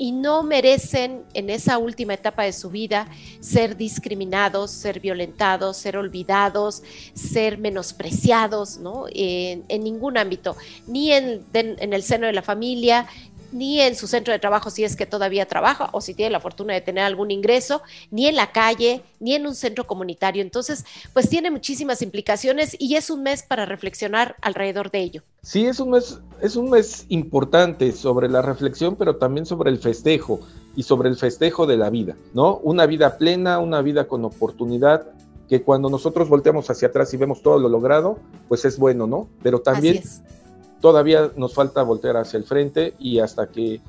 y 0.00 0.12
no 0.12 0.42
merecen 0.42 1.24
en 1.34 1.50
esa 1.50 1.76
última 1.76 2.14
etapa 2.14 2.44
de 2.44 2.54
su 2.54 2.70
vida 2.70 3.06
ser 3.40 3.76
discriminados, 3.76 4.70
ser 4.70 4.98
violentados, 4.98 5.76
ser 5.76 5.98
olvidados, 5.98 6.82
ser 7.12 7.58
menospreciados, 7.58 8.78
¿no? 8.78 9.04
En, 9.12 9.66
ningún 9.68 10.16
ámbito, 10.16 10.56
ni 10.86 11.12
en, 11.12 11.44
en, 11.52 11.92
el 11.92 12.02
seno 12.02 12.26
de 12.26 12.32
la 12.32 12.40
familia, 12.40 13.06
ni 13.52 13.80
en 13.80 13.96
su 13.96 14.06
centro 14.06 14.32
de 14.32 14.38
trabajo 14.38 14.70
si 14.70 14.84
es 14.84 14.96
que 14.96 15.06
todavía 15.06 15.46
trabaja 15.46 15.90
o 15.92 16.00
si 16.00 16.14
tiene 16.14 16.30
la 16.30 16.40
fortuna 16.40 16.74
de 16.74 16.80
tener 16.80 17.04
algún 17.04 17.30
ingreso, 17.30 17.82
ni 18.10 18.26
en 18.26 18.36
la 18.36 18.52
calle, 18.52 19.02
ni 19.18 19.34
en 19.34 19.46
un 19.46 19.54
centro 19.54 19.86
comunitario. 19.86 20.42
Entonces, 20.42 20.84
pues 21.12 21.28
tiene 21.28 21.50
muchísimas 21.50 22.02
implicaciones 22.02 22.76
y 22.78 22.96
es 22.96 23.10
un 23.10 23.22
mes 23.22 23.42
para 23.42 23.66
reflexionar 23.66 24.36
alrededor 24.40 24.90
de 24.90 25.00
ello. 25.00 25.22
Sí, 25.42 25.66
es 25.66 25.80
un 25.80 25.90
mes, 25.90 26.18
es 26.40 26.56
un 26.56 26.70
mes 26.70 27.06
importante 27.08 27.92
sobre 27.92 28.28
la 28.28 28.42
reflexión, 28.42 28.96
pero 28.96 29.16
también 29.16 29.46
sobre 29.46 29.70
el 29.70 29.78
festejo 29.78 30.40
y 30.76 30.82
sobre 30.82 31.08
el 31.08 31.16
festejo 31.16 31.66
de 31.66 31.76
la 31.76 31.90
vida, 31.90 32.16
¿no? 32.34 32.58
Una 32.58 32.86
vida 32.86 33.16
plena, 33.16 33.58
una 33.58 33.82
vida 33.82 34.06
con 34.06 34.24
oportunidad, 34.24 35.06
que 35.48 35.62
cuando 35.62 35.90
nosotros 35.90 36.28
volteamos 36.28 36.70
hacia 36.70 36.88
atrás 36.88 37.12
y 37.12 37.16
vemos 37.16 37.42
todo 37.42 37.58
lo 37.58 37.68
logrado, 37.68 38.18
pues 38.48 38.64
es 38.64 38.78
bueno, 38.78 39.08
¿no? 39.08 39.28
Pero 39.42 39.60
también 39.60 40.00
todavía 40.80 41.30
nos 41.36 41.54
falta 41.54 41.82
voltear 41.82 42.16
hacia 42.16 42.38
el 42.38 42.44
frente 42.44 42.94
y 42.98 43.18
hasta 43.18 43.48
que 43.48 43.80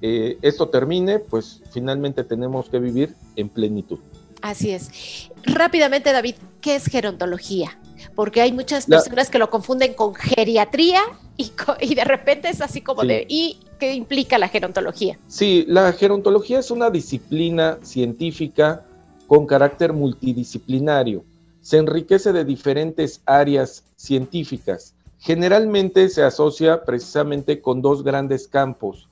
eh, 0.00 0.38
esto 0.42 0.68
termine, 0.68 1.18
pues 1.18 1.60
finalmente 1.70 2.24
tenemos 2.24 2.68
que 2.68 2.78
vivir 2.78 3.14
en 3.36 3.48
plenitud. 3.48 3.98
Así 4.40 4.70
es. 4.70 5.30
Rápidamente, 5.44 6.12
David, 6.12 6.36
¿qué 6.60 6.76
es 6.76 6.86
gerontología? 6.86 7.78
Porque 8.14 8.40
hay 8.40 8.52
muchas 8.52 8.86
personas 8.86 9.30
que 9.30 9.38
lo 9.38 9.50
confunden 9.50 9.94
con 9.94 10.14
geriatría 10.14 11.00
y, 11.36 11.52
y, 11.80 11.94
de 11.94 12.04
repente 12.04 12.48
es 12.48 12.60
así 12.60 12.80
como 12.80 13.02
de, 13.02 13.26
¿y 13.28 13.58
qué 13.80 13.94
implica 13.94 14.38
la 14.38 14.48
gerontología? 14.48 15.18
Sí, 15.26 15.64
la 15.68 15.92
gerontología 15.92 16.60
es 16.60 16.70
una 16.70 16.90
disciplina 16.90 17.78
científica 17.82 18.84
con 19.26 19.46
carácter 19.46 19.92
multidisciplinario. 19.92 21.24
Se 21.60 21.76
enriquece 21.76 22.32
de 22.32 22.44
diferentes 22.44 23.20
áreas 23.26 23.84
científicas 23.96 24.94
generalmente 25.18 26.08
se 26.08 26.22
asocia 26.22 26.84
precisamente 26.84 27.60
con 27.60 27.82
dos 27.82 28.02
grandes 28.02 28.48
campos. 28.48 29.08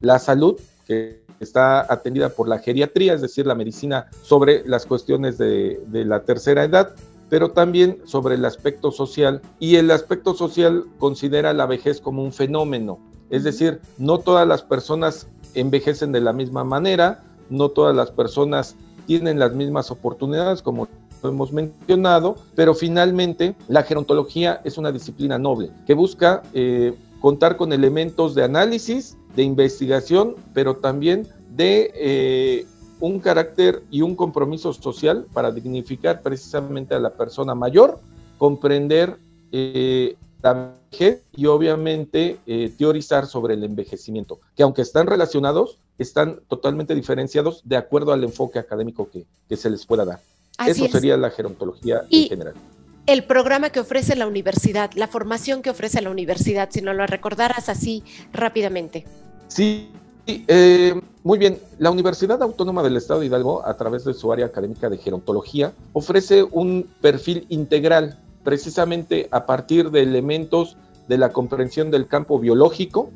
La 0.00 0.18
salud, 0.18 0.58
que 0.86 1.22
está 1.40 1.92
atendida 1.92 2.30
por 2.30 2.48
la 2.48 2.58
geriatría, 2.58 3.14
es 3.14 3.20
decir, 3.20 3.46
la 3.46 3.54
medicina 3.54 4.06
sobre 4.22 4.66
las 4.66 4.86
cuestiones 4.86 5.38
de, 5.38 5.80
la 5.90 6.22
tercera 6.22 6.64
edad, 6.64 6.94
pero 7.28 7.50
también 7.50 8.00
sobre 8.04 8.36
el 8.36 8.44
aspecto 8.44 8.90
social. 8.90 9.42
Y 9.58 9.76
el 9.76 9.90
aspecto 9.90 10.34
social 10.34 10.84
considera 10.98 11.52
la 11.52 11.66
vejez 11.66 12.00
como 12.00 12.22
un 12.22 12.32
fenómeno, 12.32 12.98
es 13.30 13.44
decir, 13.44 13.80
no 13.98 14.18
todas 14.18 14.48
las 14.48 14.62
personas 14.62 15.26
envejecen 15.54 16.12
de 16.12 16.20
la 16.20 16.32
misma 16.32 16.64
manera, 16.64 17.22
no 17.50 17.68
todas 17.68 17.94
las 17.94 18.10
personas 18.10 18.76
tienen 19.06 19.38
las 19.38 19.54
mismas 19.54 19.90
oportunidades, 19.90 20.62
como 20.62 20.88
hemos 21.24 21.52
mencionado, 21.52 22.36
pero 22.54 22.74
finalmente 22.74 23.54
la 23.68 23.82
gerontología 23.82 24.60
es 24.64 24.78
una 24.78 24.92
disciplina 24.92 25.38
noble 25.38 25.70
que 25.86 25.94
busca 25.94 26.42
eh, 26.54 26.94
contar 27.20 27.56
con 27.56 27.72
elementos 27.72 28.34
de 28.34 28.44
análisis, 28.44 29.16
de 29.34 29.42
investigación, 29.42 30.36
pero 30.54 30.76
también 30.76 31.26
de 31.50 31.90
eh, 31.94 32.66
un 33.00 33.20
carácter 33.20 33.82
y 33.90 34.02
un 34.02 34.14
compromiso 34.14 34.72
social 34.72 35.26
para 35.32 35.50
dignificar 35.50 36.22
precisamente 36.22 36.94
a 36.94 37.00
la 37.00 37.10
persona 37.10 37.54
mayor, 37.54 37.98
comprender 38.38 39.16
eh, 39.52 40.16
la 40.42 40.74
vejez 40.90 41.24
y 41.34 41.46
obviamente 41.46 42.38
teorizar 42.78 43.26
sobre 43.26 43.54
el 43.54 43.64
envejecimiento, 43.64 44.38
que 44.54 44.62
aunque 44.62 44.82
están 44.82 45.08
relacionados, 45.08 45.78
están 45.98 46.40
totalmente 46.46 46.94
diferenciados 46.94 47.62
de 47.64 47.76
acuerdo 47.76 48.12
al 48.12 48.22
enfoque 48.22 48.60
académico 48.60 49.08
que 49.10 49.56
se 49.56 49.68
les 49.68 49.84
pueda 49.84 50.04
dar. 50.04 50.20
Eso 50.66 50.88
sería 50.88 51.16
la 51.16 51.30
gerontología 51.30 52.02
en 52.10 52.28
general. 52.28 52.54
El 53.06 53.24
programa 53.24 53.70
que 53.70 53.80
ofrece 53.80 54.16
la 54.16 54.26
universidad, 54.26 54.90
la 54.94 55.08
formación 55.08 55.62
que 55.62 55.70
ofrece 55.70 56.02
la 56.02 56.10
universidad, 56.10 56.68
si 56.70 56.82
no 56.82 56.92
lo 56.92 57.06
recordaras 57.06 57.68
así 57.68 58.02
rápidamente. 58.32 59.06
Sí, 59.46 59.90
eh, 60.26 61.00
muy 61.22 61.38
bien. 61.38 61.58
La 61.78 61.90
Universidad 61.90 62.42
Autónoma 62.42 62.82
del 62.82 62.98
Estado 62.98 63.20
de 63.20 63.26
Hidalgo, 63.26 63.64
a 63.66 63.76
través 63.78 64.04
de 64.04 64.12
su 64.12 64.30
área 64.30 64.46
académica 64.46 64.90
de 64.90 64.98
gerontología, 64.98 65.72
ofrece 65.94 66.42
un 66.42 66.86
perfil 67.00 67.46
integral, 67.48 68.18
precisamente 68.44 69.28
a 69.30 69.46
partir 69.46 69.90
de 69.90 70.02
elementos 70.02 70.76
de 71.08 71.16
la 71.16 71.32
comprensión 71.32 71.90
del 71.90 72.08
campo 72.08 72.38
biológico, 72.38 73.10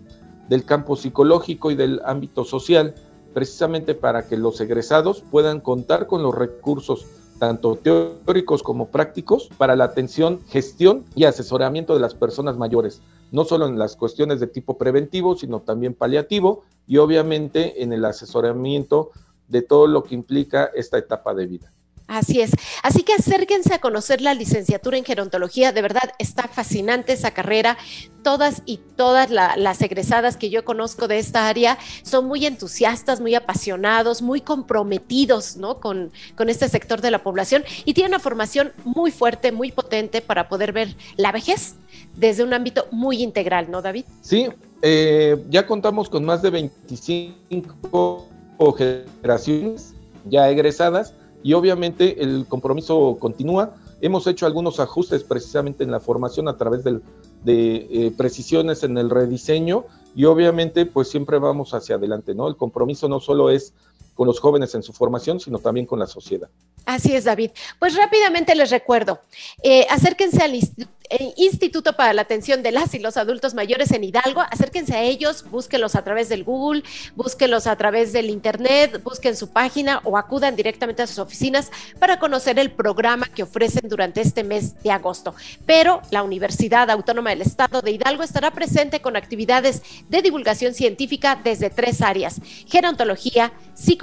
del 0.48 0.64
campo 0.64 0.96
psicológico 0.96 1.70
y 1.70 1.74
del 1.74 2.00
ámbito 2.06 2.44
social, 2.44 2.94
precisamente 3.34 3.94
para 3.94 4.26
que 4.26 4.38
los 4.38 4.58
egresados 4.60 5.22
puedan 5.30 5.60
contar 5.60 6.06
con 6.06 6.22
los 6.22 6.34
recursos 6.34 7.04
tanto 7.42 7.74
teóricos 7.74 8.62
como 8.62 8.86
prácticos, 8.86 9.48
para 9.58 9.74
la 9.74 9.82
atención, 9.82 10.38
gestión 10.46 11.04
y 11.16 11.24
asesoramiento 11.24 11.92
de 11.92 11.98
las 11.98 12.14
personas 12.14 12.56
mayores, 12.56 13.02
no 13.32 13.44
solo 13.44 13.66
en 13.66 13.80
las 13.80 13.96
cuestiones 13.96 14.38
de 14.38 14.46
tipo 14.46 14.78
preventivo, 14.78 15.34
sino 15.34 15.58
también 15.58 15.92
paliativo 15.92 16.62
y 16.86 16.98
obviamente 16.98 17.82
en 17.82 17.92
el 17.92 18.04
asesoramiento 18.04 19.10
de 19.48 19.60
todo 19.60 19.88
lo 19.88 20.04
que 20.04 20.14
implica 20.14 20.70
esta 20.72 20.98
etapa 20.98 21.34
de 21.34 21.46
vida. 21.48 21.72
Así 22.12 22.42
es. 22.42 22.50
Así 22.82 23.04
que 23.04 23.14
acérquense 23.14 23.72
a 23.72 23.80
conocer 23.80 24.20
la 24.20 24.34
licenciatura 24.34 24.98
en 24.98 25.04
gerontología. 25.04 25.72
De 25.72 25.80
verdad, 25.80 26.12
está 26.18 26.46
fascinante 26.46 27.14
esa 27.14 27.30
carrera. 27.30 27.78
Todas 28.22 28.62
y 28.66 28.80
todas 28.96 29.30
las 29.30 29.80
egresadas 29.80 30.36
que 30.36 30.50
yo 30.50 30.62
conozco 30.62 31.08
de 31.08 31.18
esta 31.18 31.48
área 31.48 31.78
son 32.02 32.26
muy 32.26 32.44
entusiastas, 32.44 33.20
muy 33.22 33.34
apasionados, 33.34 34.20
muy 34.20 34.42
comprometidos 34.42 35.56
¿no? 35.56 35.80
con, 35.80 36.12
con 36.36 36.50
este 36.50 36.68
sector 36.68 37.00
de 37.00 37.10
la 37.10 37.22
población 37.22 37.64
y 37.86 37.94
tienen 37.94 38.10
una 38.10 38.20
formación 38.20 38.72
muy 38.84 39.10
fuerte, 39.10 39.50
muy 39.50 39.72
potente 39.72 40.20
para 40.20 40.50
poder 40.50 40.72
ver 40.72 40.94
la 41.16 41.32
vejez 41.32 41.76
desde 42.14 42.44
un 42.44 42.52
ámbito 42.52 42.88
muy 42.90 43.22
integral, 43.22 43.70
¿no, 43.70 43.80
David? 43.80 44.04
Sí, 44.20 44.48
eh, 44.82 45.42
ya 45.48 45.66
contamos 45.66 46.10
con 46.10 46.26
más 46.26 46.42
de 46.42 46.50
25 46.50 48.28
generaciones 48.76 49.94
ya 50.26 50.48
egresadas 50.50 51.14
y 51.42 51.52
obviamente 51.54 52.22
el 52.22 52.46
compromiso 52.48 53.16
continúa. 53.18 53.74
Hemos 54.00 54.26
hecho 54.26 54.46
algunos 54.46 54.80
ajustes 54.80 55.22
precisamente 55.24 55.84
en 55.84 55.90
la 55.90 56.00
formación 56.00 56.48
a 56.48 56.56
través 56.56 56.82
de 56.84 57.00
eh, 57.44 58.12
precisiones 58.16 58.82
en 58.82 58.98
el 58.98 59.10
rediseño 59.10 59.84
y 60.14 60.24
obviamente 60.24 60.86
pues 60.86 61.08
siempre 61.08 61.38
vamos 61.38 61.72
hacia 61.74 61.96
adelante, 61.96 62.34
¿no? 62.34 62.48
El 62.48 62.56
compromiso 62.56 63.08
no 63.08 63.20
solo 63.20 63.50
es 63.50 63.74
con 64.14 64.26
los 64.26 64.40
jóvenes 64.40 64.74
en 64.74 64.82
su 64.82 64.92
formación, 64.92 65.40
sino 65.40 65.58
también 65.58 65.86
con 65.86 65.98
la 65.98 66.06
sociedad. 66.06 66.48
Así 66.84 67.14
es, 67.14 67.24
David. 67.24 67.50
Pues 67.78 67.94
rápidamente 67.94 68.54
les 68.54 68.70
recuerdo, 68.70 69.20
eh, 69.62 69.86
acérquense 69.88 70.42
al 70.42 70.54
eh, 70.54 71.34
Instituto 71.36 71.94
para 71.94 72.12
la 72.12 72.22
Atención 72.22 72.62
de 72.62 72.72
las 72.72 72.94
y 72.94 72.98
los 72.98 73.16
Adultos 73.16 73.54
Mayores 73.54 73.92
en 73.92 74.02
Hidalgo, 74.02 74.40
acérquense 74.40 74.94
a 74.94 75.02
ellos, 75.02 75.44
búsquenlos 75.50 75.94
a 75.94 76.02
través 76.02 76.28
del 76.28 76.42
Google, 76.42 76.82
búsquenlos 77.14 77.66
a 77.66 77.76
través 77.76 78.12
del 78.12 78.30
Internet, 78.30 79.00
busquen 79.04 79.36
su 79.36 79.50
página 79.50 80.00
o 80.04 80.18
acudan 80.18 80.56
directamente 80.56 81.02
a 81.02 81.06
sus 81.06 81.18
oficinas 81.18 81.70
para 81.98 82.18
conocer 82.18 82.58
el 82.58 82.72
programa 82.72 83.26
que 83.26 83.44
ofrecen 83.44 83.88
durante 83.88 84.20
este 84.20 84.42
mes 84.42 84.82
de 84.82 84.90
agosto. 84.90 85.34
Pero 85.66 86.02
la 86.10 86.22
Universidad 86.22 86.90
Autónoma 86.90 87.30
del 87.30 87.42
Estado 87.42 87.80
de 87.80 87.92
Hidalgo 87.92 88.22
estará 88.22 88.50
presente 88.50 89.00
con 89.00 89.16
actividades 89.16 89.82
de 90.08 90.22
divulgación 90.22 90.74
científica 90.74 91.38
desde 91.42 91.70
tres 91.70 92.02
áreas, 92.02 92.40
gerontología, 92.66 93.52
psicología, 93.74 94.01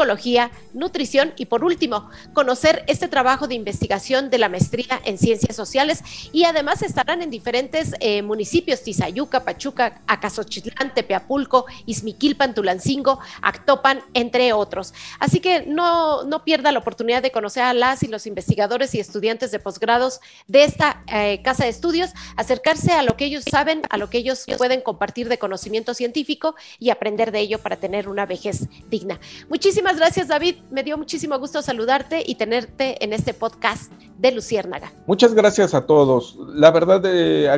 nutrición 0.73 1.33
y 1.35 1.45
por 1.45 1.63
último, 1.63 2.09
conocer 2.33 2.83
este 2.87 3.07
trabajo 3.07 3.47
de 3.47 3.55
investigación 3.55 4.29
de 4.29 4.37
la 4.37 4.49
maestría 4.49 5.01
en 5.05 5.17
ciencias 5.17 5.55
sociales 5.55 6.03
y 6.31 6.45
además 6.45 6.81
estarán 6.81 7.21
en 7.21 7.29
diferentes 7.29 7.93
eh, 7.99 8.21
municipios, 8.21 8.81
Tizayuca, 8.81 9.43
Pachuca, 9.43 10.01
Acasochitlán, 10.07 10.93
Tepeapulco, 10.93 11.65
Izmiquilpan, 11.85 12.53
Tulancingo, 12.53 13.19
Actopan, 13.41 14.01
entre 14.13 14.53
otros. 14.53 14.93
Así 15.19 15.39
que 15.39 15.65
no, 15.65 16.23
no 16.23 16.43
pierda 16.43 16.71
la 16.71 16.79
oportunidad 16.79 17.21
de 17.21 17.31
conocer 17.31 17.63
a 17.63 17.73
las 17.73 18.03
y 18.03 18.07
los 18.07 18.27
investigadores 18.27 18.93
y 18.95 18.99
estudiantes 18.99 19.51
de 19.51 19.59
posgrados 19.59 20.19
de 20.47 20.63
esta 20.63 21.03
eh, 21.07 21.41
casa 21.43 21.63
de 21.63 21.69
estudios, 21.69 22.11
acercarse 22.35 22.93
a 22.93 23.03
lo 23.03 23.17
que 23.17 23.25
ellos 23.25 23.43
saben, 23.49 23.81
a 23.89 23.97
lo 23.97 24.09
que 24.09 24.19
ellos 24.19 24.45
pueden 24.57 24.81
compartir 24.81 25.29
de 25.29 25.37
conocimiento 25.37 25.93
científico 25.93 26.55
y 26.79 26.89
aprender 26.89 27.31
de 27.31 27.39
ello 27.39 27.59
para 27.59 27.77
tener 27.77 28.07
una 28.07 28.25
vejez 28.25 28.67
digna. 28.89 29.19
Muchísimas 29.49 29.88
gracias, 29.97 30.27
David. 30.27 30.57
Me 30.71 30.83
dio 30.83 30.97
muchísimo 30.97 31.37
gusto 31.39 31.61
saludarte 31.61 32.23
y 32.25 32.35
tener 32.35 32.69
en 32.77 33.13
este 33.13 33.33
podcast 33.33 33.91
de 34.17 34.31
Luciérnaga. 34.31 34.91
Muchas 35.07 35.33
gracias 35.33 35.73
a 35.73 35.85
todos. 35.85 36.37
La 36.53 36.71
verdad, 36.71 37.01
eh, 37.05 37.49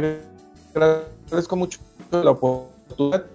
agradezco 0.74 1.56
mucho 1.56 1.80
la 2.12 2.32
oportunidad 2.32 2.72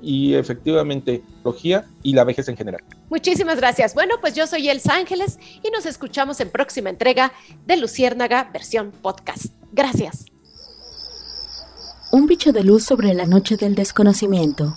y 0.02 0.34
efectivamente 0.34 1.18
tecnología 1.18 1.84
y 2.02 2.12
la 2.12 2.24
vejez 2.24 2.48
en 2.48 2.56
general. 2.56 2.82
Muchísimas 3.08 3.56
gracias. 3.56 3.94
Bueno, 3.94 4.16
pues 4.20 4.34
yo 4.34 4.46
soy 4.46 4.68
Els 4.68 4.86
Ángeles 4.88 5.38
y 5.62 5.70
nos 5.70 5.86
escuchamos 5.86 6.40
en 6.40 6.50
próxima 6.50 6.90
entrega 6.90 7.32
de 7.66 7.76
Luciérnaga 7.76 8.50
versión 8.52 8.92
podcast. 8.92 9.46
Gracias. 9.72 10.26
Un 12.12 12.26
bicho 12.26 12.52
de 12.52 12.62
luz 12.62 12.84
sobre 12.84 13.14
la 13.14 13.26
noche 13.26 13.56
del 13.56 13.74
desconocimiento. 13.74 14.76